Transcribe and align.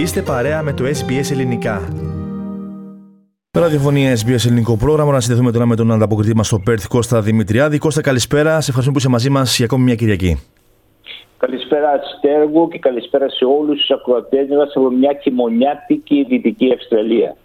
Είστε 0.00 0.22
παρέα 0.22 0.62
με 0.62 0.72
το 0.72 0.84
SBS 0.84 1.30
Ελληνικά. 1.30 1.88
Ραδιοφωνία 3.58 4.16
SBS 4.16 4.46
Ελληνικό 4.46 4.76
πρόγραμμα. 4.76 5.12
Να 5.12 5.20
συνδεθούμε 5.20 5.52
τώρα 5.52 5.66
με 5.66 5.76
τον 5.76 5.92
ανταποκριτή 5.92 6.36
μας 6.36 6.46
στο 6.46 6.58
Πέρθ 6.64 6.86
Κώστα 6.88 7.20
Δημητριάδη. 7.20 7.78
Κώστα, 7.78 8.00
καλησπέρα. 8.00 8.50
Σε 8.50 8.70
ευχαριστούμε 8.70 8.92
που 8.92 8.98
είσαι 8.98 9.08
μαζί 9.08 9.30
μας 9.30 9.56
για 9.56 9.64
ακόμη 9.64 9.84
μια 9.84 9.94
Κυριακή. 9.94 10.36
Καλησπέρα 11.38 12.00
Στέργο 12.18 12.68
και 12.68 12.78
καλησπέρα 12.78 13.28
σε 13.28 13.44
όλους 13.44 13.78
τους 13.78 13.90
ακροατές 13.90 14.48
μας 14.48 14.72
από 14.74 14.90
μια 14.90 15.18
χειμωνιάτικη 15.22 16.26
Δυτική 16.28 16.72
Αυστραλία. 16.72 17.36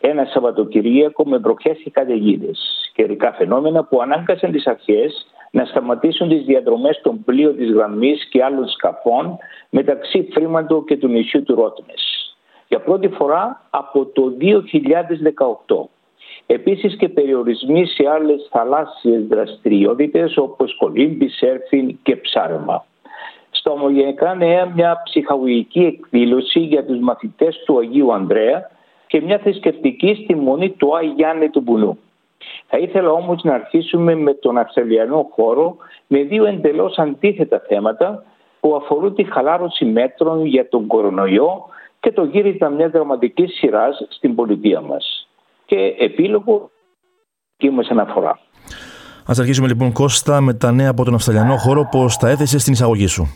Ένα 0.00 0.24
Σαββατοκυριακό 0.24 1.24
με 1.26 1.38
βροχές 1.38 1.78
και 1.84 1.90
καταιγίδες. 1.90 2.58
Καιρικά 2.94 3.32
φαινόμενα 3.32 3.84
που 3.84 4.02
ανάγκασαν 4.02 4.52
τις 4.52 4.66
αρχές 4.66 5.26
να 5.50 5.64
σταματήσουν 5.64 6.28
τις 6.28 6.44
διαδρομές 6.44 7.00
των 7.02 7.24
πλοίων 7.24 7.56
της 7.56 7.70
γραμμής 7.70 8.28
και 8.30 8.44
άλλων 8.44 8.68
σκαφών 8.68 9.38
μεταξύ 9.70 10.28
Φρήμαντο 10.32 10.84
και 10.84 10.96
του 10.96 11.08
νησιού 11.08 11.42
του 11.42 11.54
Ρότμε. 11.54 11.92
Για 12.68 12.80
πρώτη 12.80 13.08
φορά 13.08 13.66
από 13.70 14.06
το 14.06 14.36
2018. 15.66 15.88
Επίσης 16.46 16.96
και 16.96 17.08
περιορισμοί 17.08 17.86
σε 17.86 18.08
άλλες 18.08 18.48
θαλάσσιες 18.50 19.26
δραστηριότητες 19.26 20.36
όπως 20.36 20.76
κολύμπη, 20.76 21.28
σέρφιν 21.28 21.98
και 22.02 22.16
ψάρεμα. 22.16 22.84
Στα 23.50 23.70
ομογενικά 23.70 24.34
νέα 24.34 24.72
μια 24.74 25.02
ψυχαγωγική 25.04 25.80
εκδήλωση 25.80 26.60
για 26.60 26.84
τους 26.84 26.98
μαθητές 26.98 27.62
του 27.66 27.78
Αγίου 27.78 28.12
Ανδρέα 28.12 28.70
και 29.06 29.20
μια 29.20 29.38
θρησκευτική 29.38 30.20
στη 30.22 30.34
μονή 30.34 30.70
του 30.70 30.96
Άι 30.96 31.06
Γιάννη 31.06 31.48
του 31.48 31.60
Μπουνού. 31.60 31.98
Θα 32.66 32.78
ήθελα 32.78 33.10
όμως 33.10 33.42
να 33.42 33.54
αρχίσουμε 33.54 34.14
με 34.14 34.34
τον 34.34 34.58
Αυστραλιανό 34.58 35.28
χώρο 35.32 35.76
με 36.06 36.22
δύο 36.22 36.44
εντελώς 36.44 36.98
αντίθετα 36.98 37.62
θέματα 37.68 38.24
που 38.60 38.74
αφορούν 38.76 39.14
τη 39.14 39.24
χαλάρωση 39.24 39.84
μέτρων 39.84 40.44
για 40.46 40.68
τον 40.68 40.86
κορονοϊό 40.86 41.64
και 42.00 42.12
το 42.12 42.24
γύρισμα 42.24 42.68
μιας 42.68 42.90
δραματικής 42.90 43.56
σειράς 43.56 44.06
στην 44.08 44.34
πολιτεία 44.34 44.80
μας. 44.80 45.28
Και 45.66 45.94
επίλογο 45.98 46.70
και 47.56 47.70
μας 47.70 47.88
αναφορά. 47.88 48.38
Ας 49.26 49.38
αρχίσουμε 49.38 49.68
λοιπόν 49.68 49.92
Κώστα 49.92 50.40
με 50.40 50.54
τα 50.54 50.72
νέα 50.72 50.90
από 50.90 51.04
τον 51.04 51.14
Αυστραλιανό 51.14 51.56
χώρο 51.56 51.88
πώς 51.90 52.16
τα 52.16 52.28
έθεσε 52.28 52.58
στην 52.58 52.72
εισαγωγή 52.72 53.06
σου; 53.06 53.26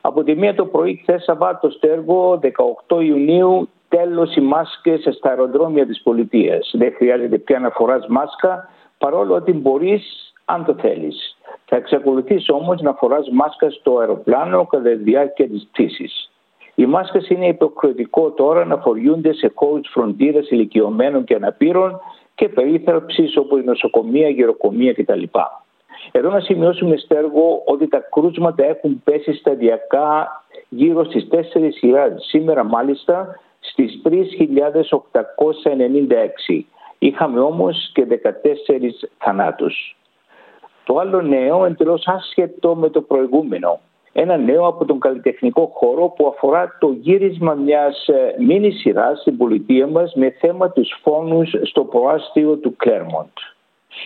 Από 0.00 0.22
τη 0.22 0.34
μία 0.34 0.54
το 0.54 0.64
πρωί 0.64 0.96
χθες 0.96 1.22
Σαββάτος 1.22 1.74
Στέργο 1.74 2.40
18 2.88 3.02
Ιουνίου 3.04 3.68
τέλος 3.88 4.36
οι 4.36 4.40
μάσκες 4.40 5.08
στα 5.16 5.28
αεροδρόμια 5.28 5.86
της 5.86 6.02
πολιτείας. 6.02 6.74
Δεν 6.78 6.92
χρειάζεται 6.96 7.38
πια 7.38 7.58
να 7.58 7.70
φοράς 7.70 8.06
μάσκα 8.08 8.68
παρόλο 8.98 9.34
ότι 9.34 9.52
μπορείς 9.52 10.32
αν 10.44 10.64
το 10.64 10.74
θέλεις. 10.74 11.36
Θα 11.64 11.76
εξακολουθείς 11.76 12.48
όμως 12.48 12.80
να 12.80 12.92
φοράς 12.92 13.28
μάσκα 13.30 13.70
στο 13.70 13.98
αεροπλάνο 13.98 14.66
κατά 14.66 14.82
τη 14.82 14.94
διάρκεια 14.94 15.48
της 15.48 15.68
πτήσης. 15.72 16.30
Οι 16.74 16.86
μάσκες 16.86 17.28
είναι 17.28 17.46
υποχρεωτικό 17.46 18.30
τώρα 18.30 18.64
να 18.64 18.76
φοριούνται 18.76 19.32
σε 19.32 19.52
χώρου 19.54 19.80
φροντίδας 19.84 20.50
ηλικιωμένων 20.50 21.24
και 21.24 21.34
αναπήρων 21.34 22.00
και 22.34 22.48
περίθαλψης 22.48 23.36
όπως 23.36 23.60
η 23.60 23.64
νοσοκομεία, 23.64 24.28
γεροκομεία 24.28 24.92
κτλ. 24.92 25.22
Εδώ 26.12 26.30
να 26.30 26.40
σημειώσουμε 26.40 26.96
στέργο 26.96 27.62
ότι 27.66 27.88
τα 27.88 27.98
κρούσματα 28.10 28.64
έχουν 28.64 29.02
πέσει 29.04 29.32
σταδιακά 29.32 30.28
γύρω 30.68 31.04
στις 31.04 31.28
4.000. 31.30 31.38
Σήμερα 32.16 32.64
μάλιστα 32.64 33.40
στις 33.70 34.00
3.896. 34.04 36.64
Είχαμε 36.98 37.40
όμως 37.40 37.90
και 37.92 38.04
14 38.04 39.08
θανάτους. 39.18 39.96
Το 40.84 40.98
άλλο 40.98 41.20
νέο 41.20 41.64
εντελώς 41.64 42.06
άσχετο 42.06 42.74
με 42.74 42.90
το 42.90 43.00
προηγούμενο. 43.00 43.80
Ένα 44.12 44.36
νέο 44.36 44.66
από 44.66 44.84
τον 44.84 45.00
καλλιτεχνικό 45.00 45.72
χώρο 45.74 46.08
που 46.08 46.26
αφορά 46.26 46.76
το 46.80 46.96
γύρισμα 47.00 47.54
μιας 47.54 48.08
ε, 48.08 48.34
μίνι 48.38 48.70
σειράς 48.70 49.20
στην 49.20 49.36
πολιτεία 49.36 49.86
μας 49.86 50.14
με 50.14 50.30
θέμα 50.30 50.70
τους 50.70 51.00
φόνους 51.02 51.54
στο 51.62 51.84
προάστιο 51.84 52.56
του 52.56 52.76
Κλέρμοντ. 52.76 53.28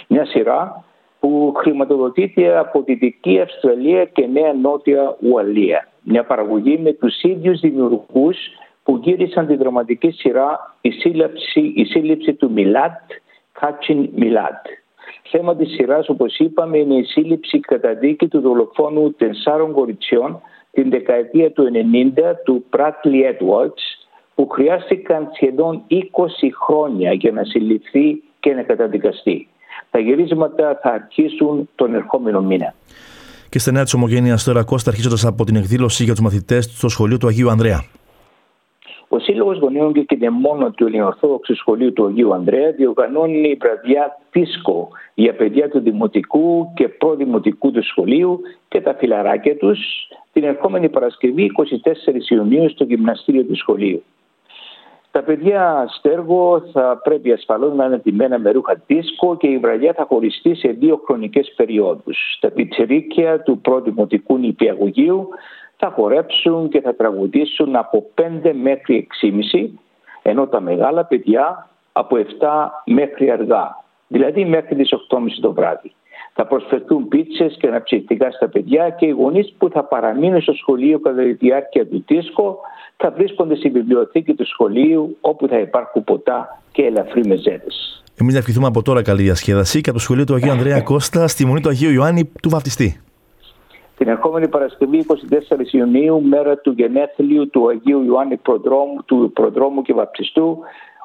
Μια 0.07 0.27
σειρά 0.27 0.85
που 1.21 1.53
χρηματοδοτείται 1.57 2.59
από 2.59 2.83
τη 2.83 2.95
Δυτική 2.95 3.41
Αυστραλία 3.41 4.05
και 4.05 4.27
Νέα 4.27 4.53
Νότια 4.53 5.17
Ουαλία. 5.21 5.89
Μια 6.03 6.25
παραγωγή 6.25 6.79
με 6.79 6.93
τους 6.93 7.23
ίδιους 7.23 7.61
δημιουργούς 7.61 8.37
που 8.91 9.01
γύρισαν 9.03 9.47
τη 9.47 9.57
δραματική 9.57 10.11
σειρά 10.11 10.75
«Η 10.81 10.91
σύλληψη, 10.91 11.73
η 11.77 11.85
σύλληψη 11.85 12.33
του 12.33 12.51
Μιλάτ, 12.53 13.01
Κάτσιν 13.61 14.09
Μιλάτ». 14.15 14.67
Θέμα 15.31 15.57
της 15.57 15.71
σειράς, 15.71 16.09
όπως 16.09 16.39
είπαμε, 16.39 16.79
είναι 16.79 16.95
η 16.95 17.03
σύλληψη 17.03 17.61
κατά 17.61 17.95
δίκη 17.95 18.29
του 18.29 18.41
δολοφόνου 18.41 19.13
τεσσάρων 19.13 19.73
κοριτσιών 19.73 20.41
την 20.71 20.91
δεκαετία 20.91 21.53
του 21.53 21.71
90 21.73 22.37
του 22.45 22.65
Πράτλι 22.71 23.23
Έντουαρτς, 23.23 24.09
που 24.35 24.49
χρειάστηκαν 24.49 25.29
σχεδόν 25.35 25.83
20 25.89 25.97
χρόνια 26.65 27.13
για 27.13 27.33
να 27.33 27.45
συλληφθεί 27.45 28.23
και 28.41 28.55
να 28.55 28.63
καταδικαστεί. 28.63 29.49
Τα 29.91 29.99
γυρίσματα 29.99 30.79
θα 30.83 30.91
αρχίσουν 30.91 31.69
τον 31.75 31.95
ερχόμενο 31.95 32.41
μήνα. 32.41 32.75
Και 33.49 33.59
στα 33.59 33.73
νέα 33.73 33.83
της 33.83 33.95
Ομογένειας 33.95 34.45
τώρα, 34.45 34.65
Κώστα, 34.65 34.91
αρχίζοντας 34.91 35.25
από 35.25 35.45
την 35.45 35.57
εκδήλωση 35.57 36.05
για 36.05 36.13
τους 36.13 36.23
μαθητές 36.23 36.65
στο 36.65 36.89
σχολείο 36.89 37.19
του 37.19 37.27
Αγίου 37.27 37.51
Ανδρέα. 37.51 37.85
Ο 39.13 39.19
Σύλλογος 39.19 39.59
Γονέων 39.59 39.93
και 39.93 40.03
Κινεμόνων 40.03 40.75
του 40.75 40.87
Ελληνοορθόδοξου 40.87 41.57
Σχολείου 41.57 41.93
του 41.93 42.07
Αγίου 42.07 42.35
Ανδρέα 42.35 42.71
διοργανώνει 42.71 43.49
η 43.49 43.59
βραδιά 43.61 44.19
Πίσκο 44.31 44.89
για 45.15 45.35
παιδιά 45.35 45.69
του 45.69 45.81
Δημοτικού 45.81 46.73
και 46.75 46.89
Προδημοτικού 46.89 47.71
του 47.71 47.85
Σχολείου 47.85 48.41
και 48.69 48.81
τα 48.81 48.95
φιλαράκια 48.95 49.57
τους 49.57 49.79
την 50.33 50.45
ερχόμενη 50.45 50.89
Παρασκευή 50.89 51.51
24 52.29 52.31
Ιουνίου 52.31 52.71
στο 52.71 52.85
γυμναστήριο 52.85 53.45
του 53.45 53.57
Σχολείου. 53.57 54.03
Τα 55.11 55.23
παιδιά 55.23 55.87
στέργο 55.89 56.63
θα 56.73 57.01
πρέπει 57.03 57.33
ασφαλώς 57.33 57.75
να 57.75 57.85
είναι 57.85 57.99
τιμένα 57.99 58.39
με 58.39 58.51
ρούχα 58.51 58.83
δίσκο 58.87 59.37
και 59.37 59.47
η 59.47 59.59
βραδιά 59.59 59.93
θα 59.93 60.05
χωριστεί 60.05 60.55
σε 60.55 60.69
δύο 60.69 61.03
χρονικές 61.05 61.53
περιόδους. 61.57 62.39
Τα 62.41 62.51
πιτσερίκια 62.51 63.43
του 63.43 63.61
προδημοτικού 63.61 64.39
νηπιαγωγείου 64.39 65.29
θα 65.81 65.91
χορέψουν 65.91 66.69
και 66.69 66.81
θα 66.81 66.95
τραγουδήσουν 66.95 67.77
από 67.77 68.07
5 68.15 68.53
μέχρι 68.63 69.07
6,5 69.53 69.69
ενώ 70.23 70.47
τα 70.47 70.61
μεγάλα 70.61 71.05
παιδιά 71.05 71.69
από 71.93 72.17
7 72.17 72.23
μέχρι 72.85 73.31
αργά, 73.31 73.85
δηλαδή 74.07 74.45
μέχρι 74.45 74.75
τις 74.75 74.91
8.30 75.09 75.19
το 75.41 75.53
βράδυ. 75.53 75.93
Θα 76.35 76.47
προσφερθούν 76.47 77.09
πίτσες 77.09 77.57
και 77.61 77.67
αναψυκτικά 77.67 78.31
στα 78.31 78.49
παιδιά 78.49 78.91
και 78.91 79.07
οι 79.07 79.11
γονείς 79.11 79.55
που 79.59 79.69
θα 79.69 79.85
παραμείνουν 79.85 80.41
στο 80.41 80.53
σχολείο 80.53 80.99
κατά 81.01 81.23
τη 81.23 81.33
διάρκεια 81.33 81.87
του 81.87 82.05
τίσκο 82.05 82.59
θα 82.97 83.11
βρίσκονται 83.11 83.57
στη 83.57 83.69
βιβλιοθήκη 83.69 84.35
του 84.35 84.47
σχολείου 84.47 85.17
όπου 85.21 85.49
θα 85.49 85.59
υπάρχουν 85.59 86.05
ποτά 86.05 86.63
και 86.73 86.83
ελαφρύ 86.83 87.27
μεζέδες. 87.27 88.03
Εμείς 88.21 88.33
να 88.33 88.39
ευχηθούμε 88.39 88.67
από 88.67 88.83
τώρα 88.83 89.03
καλή 89.03 89.23
διασκέδαση 89.23 89.81
και 89.81 89.91
από 89.91 89.99
το 89.99 90.05
σχολείο 90.05 90.25
του 90.25 90.35
Αγίου 90.35 90.51
Ανδρέα 90.51 90.81
Κώστα 90.81 91.29
στη 91.29 91.47
Μονή 91.47 91.61
του 91.61 91.69
Αγίου 91.69 91.91
Ιωάννη 91.91 92.31
του 92.43 92.49
Βαπτιστή. 92.49 93.01
Την 94.01 94.09
ερχόμενη 94.09 94.49
Παρασκευή 94.49 95.05
24 95.09 95.73
Ιουνίου, 95.73 96.23
μέρα 96.23 96.57
του 96.57 96.71
γενέθλιου 96.71 97.51
του 97.51 97.69
Αγίου 97.69 98.05
Ιωάννη 98.05 98.37
Προδρόμου, 98.37 99.03
του 99.05 99.31
Προδρόμου 99.35 99.83
και 99.83 99.93
Βαπτιστού, 99.93 100.59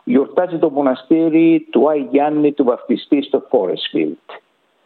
γιορτάζει 0.03 0.57
το 0.57 0.69
μοναστήρι 0.69 1.67
του 1.69 1.89
Άι 1.89 2.07
Γιάννη 2.11 2.51
του 2.51 2.63
Βαπτιστή 2.63 3.21
στο 3.21 3.45
Φόρεσφιλτ. 3.49 4.17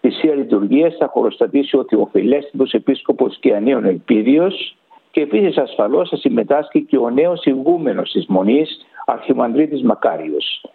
Τη 0.01 0.09
Σία 0.09 0.35
Λειτουργίας 0.35 0.95
θα 0.95 1.07
χωροστατήσει 1.07 1.77
ο 1.77 1.85
Θεοφιλέστητος 1.89 2.73
Επίσκοπος 2.73 3.37
και 3.39 3.55
Ανίων 3.55 3.85
Ελπίδιος 3.85 4.77
και 5.11 5.21
επίσης 5.21 5.57
ασφαλώς 5.57 6.09
θα 6.09 6.17
συμμετάσχει 6.17 6.81
και 6.81 6.97
ο 6.97 7.09
νέος 7.09 7.45
ηγούμενος 7.45 8.11
της 8.11 8.25
Μονής, 8.27 8.85
Αρχιμανδρίτης 9.05 9.83
Μακάριος. 9.83 10.65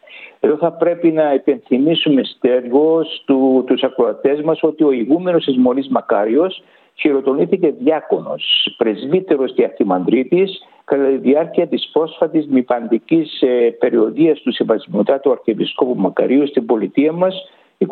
Εδώ 0.44 0.56
θα 0.56 0.72
πρέπει 0.72 1.10
να 1.10 1.30
επενθυμίσουμε 1.30 2.22
στέργος 2.24 3.22
του, 3.26 3.64
τους 3.66 3.82
ακροατές 3.82 4.40
μας 4.40 4.62
ότι 4.62 4.84
ο 4.84 4.90
ηγούμενος 4.92 5.44
της 5.44 5.56
Μονής 5.56 5.88
Μακάριος 5.88 6.62
χειροτονήθηκε 6.94 7.74
διάκονος, 7.80 8.74
πρεσβύτερος 8.76 9.52
και 9.54 9.64
αρχιμανδρίτης 9.64 10.62
κατά 10.84 11.04
τη 11.04 11.16
διάρκεια 11.16 11.66
της 11.66 11.88
πρόσφατης 11.92 12.46
μηπαντικής 12.46 13.40
ε, 13.40 13.70
περιοδίας 13.78 14.40
του 14.40 14.52
Σεβασμιωτά 14.52 15.20
του 15.20 15.30
Αρχιεπισκόπου 15.30 16.00
Μακαρίου 16.00 16.46
στην 16.46 16.66
πολιτεία 16.66 17.12
μας 17.12 17.34
28 17.78 17.88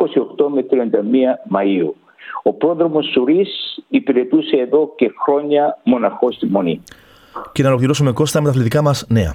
με 0.54 0.66
31 0.70 0.76
Μαΐου. 1.56 1.90
Ο 2.43 2.52
πρόδρομος 2.52 3.10
Σουρής 3.12 3.82
υπηρετούσε 3.88 4.56
εδώ 4.56 4.93
και 4.96 5.12
χρόνια 5.25 5.78
μοναχός 5.84 6.34
στη 6.34 6.46
Μονή. 6.46 6.82
Και 7.52 7.62
να 7.62 7.69
ολοκληρώσουμε 7.69 8.12
Κώστα 8.12 8.40
με 8.40 8.44
τα 8.44 8.50
αθλητικά 8.50 8.82
μας 8.82 9.06
νέα. 9.08 9.34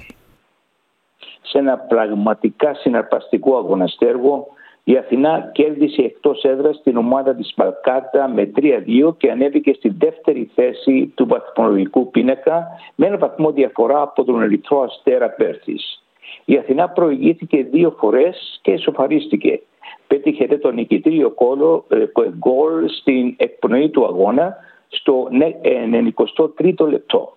Σε 1.58 1.64
ένα 1.64 1.78
πραγματικά 1.78 2.74
συναρπαστικό 2.74 3.56
αγωναστέργο 3.56 4.46
η 4.84 4.96
Αθηνά 4.96 5.50
κέρδισε 5.52 6.02
εκτός 6.02 6.42
έδρας 6.42 6.80
την 6.82 6.96
ομάδα 6.96 7.34
της 7.34 7.52
Παλκάτα 7.54 8.28
με 8.28 8.50
3-2 8.56 9.14
και 9.16 9.30
ανέβηκε 9.30 9.72
στη 9.72 9.94
δεύτερη 9.98 10.50
θέση 10.54 11.12
του 11.14 11.26
βαθμολογικού 11.26 12.10
πίνακα 12.10 12.66
με 12.94 13.06
ένα 13.06 13.16
βαθμό 13.16 13.52
διαφορά 13.52 14.00
από 14.00 14.24
τον 14.24 14.42
Ερυθρό 14.42 14.80
Αστέρα 14.82 15.28
Πέρθης. 15.28 16.02
Η 16.44 16.56
Αθηνά 16.56 16.88
προηγήθηκε 16.88 17.62
δύο 17.70 17.94
φορές 17.98 18.58
και 18.62 18.70
ισοφαρίστηκε. 18.70 19.60
Πέτυχε 20.06 20.46
το 20.46 20.70
νικητήριο 20.70 21.30
κόλο, 21.30 21.84
ε, 21.88 22.04
γκολ 22.38 22.88
στην 22.88 23.34
εκπνοή 23.36 23.88
του 23.88 24.04
αγώνα 24.04 24.56
στο 24.88 25.28
93ο 25.30 26.88
λεπτό. 26.88 27.36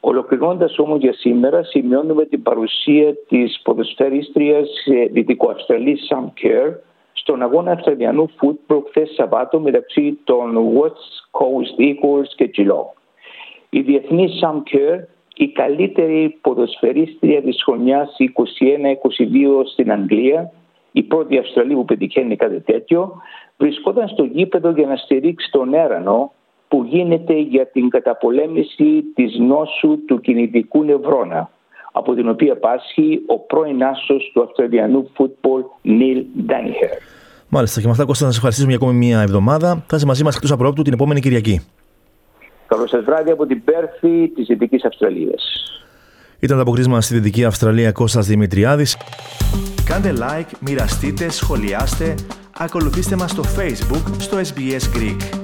Ολοκληρώνοντας 0.00 0.78
όμως 0.78 0.98
για 0.98 1.12
σήμερα, 1.12 1.62
σημειώνουμε 1.62 2.24
την 2.24 2.42
παρουσία 2.42 3.16
της 3.28 3.60
ποδοσφαιρίστρια 3.62 4.60
Δυτικοαυστραλής 5.10 6.08
Sam 6.10 6.24
Kerr 6.24 6.74
στον 7.12 7.42
αγώνα 7.42 7.72
Αυστραλιανού 7.72 8.28
φούτμπολ 8.36 8.82
χθες 8.88 9.10
Σαββάτο 9.16 9.60
μεταξύ 9.60 10.18
των 10.24 10.56
West 10.56 11.38
Coast 11.38 11.82
Eagles 11.82 12.28
και 12.36 12.50
Geelong. 12.56 12.92
Η 13.70 13.80
διεθνής 13.80 14.40
Sam 14.42 14.56
Kerr, 14.56 14.98
η 15.34 15.48
καλύτερη 15.48 16.38
ποδοσφαιρίστρια 16.40 17.42
της 17.42 17.62
χρονιάς 17.62 18.16
21-22 18.18 19.66
στην 19.72 19.92
Αγγλία, 19.92 20.52
η 20.92 21.02
πρώτη 21.02 21.38
Αυστραλή 21.38 21.74
που 21.74 21.84
πετυχαίνει 21.84 22.36
κάτι 22.36 22.60
τέτοιο, 22.60 23.22
βρισκόταν 23.56 24.08
στο 24.08 24.24
γήπεδο 24.24 24.70
για 24.70 24.86
να 24.86 24.96
στηρίξει 24.96 25.50
τον 25.50 25.74
έρανο 25.74 26.32
που 26.70 26.84
γίνεται 26.84 27.34
για 27.34 27.66
την 27.66 27.88
καταπολέμηση 27.88 29.04
της 29.14 29.38
νόσου 29.38 30.04
του 30.06 30.20
κινητικού 30.20 30.84
νευρώνα 30.84 31.50
από 31.92 32.14
την 32.14 32.28
οποία 32.28 32.56
πάσχει 32.56 33.20
ο 33.26 33.38
πρώην 33.38 33.82
άσος 33.84 34.30
του 34.34 34.42
Αυστραλιανού 34.42 35.10
φούτμπολ 35.14 35.62
Νίλ 35.82 36.24
Ντάνιχερ. 36.46 36.88
Μάλιστα 37.48 37.80
και 37.80 37.86
με 37.86 37.92
αυτά 37.92 38.04
Κώστα 38.04 38.24
να 38.24 38.30
σας 38.30 38.36
ευχαριστήσουμε 38.36 38.76
για 38.76 38.86
ακόμη 38.86 38.98
μία 39.06 39.20
εβδομάδα. 39.20 39.84
Θα 39.86 39.96
είσαι 39.96 40.06
μαζί 40.06 40.24
μας 40.24 40.34
εκτός 40.34 40.52
απρόπτου 40.52 40.82
την 40.82 40.92
επόμενη 40.92 41.20
Κυριακή. 41.20 41.60
Καλό 42.66 42.86
σας 42.86 43.04
βράδυ 43.04 43.30
από 43.30 43.46
την 43.46 43.64
Πέρθη 43.64 44.28
της 44.28 44.46
Δυτικής 44.46 44.84
Αυστραλίας. 44.84 45.42
Ήταν 46.40 46.56
το 46.56 46.62
αποκρίσμα 46.62 47.00
στη 47.00 47.14
Δυτική 47.14 47.44
Αυστραλία 47.44 47.92
Κώστας 47.92 48.26
Δημητριάδης. 48.26 48.96
Κάντε 49.84 50.12
like, 50.18 50.50
μοιραστείτε, 50.60 51.30
σχολιάστε, 51.30 52.14
ακολουθήστε 52.58 53.16
μας 53.16 53.30
στο 53.30 53.42
Facebook, 53.42 54.14
στο 54.18 54.36
SBS 54.36 54.96
Greek. 54.96 55.39